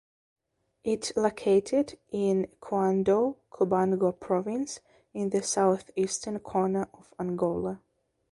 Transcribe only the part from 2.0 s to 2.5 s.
in